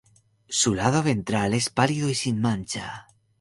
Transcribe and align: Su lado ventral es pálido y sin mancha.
Su 0.49 0.73
lado 0.73 1.03
ventral 1.03 1.53
es 1.53 1.69
pálido 1.69 2.09
y 2.09 2.15
sin 2.15 2.41
mancha. 2.41 3.05